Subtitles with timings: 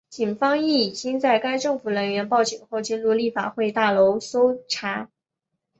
[0.09, 5.11] 警方亦已经在该政府人员报警后进入立法会大楼搜查。